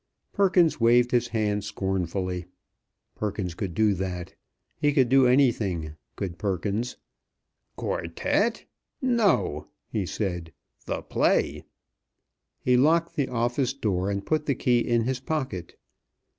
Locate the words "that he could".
3.93-5.09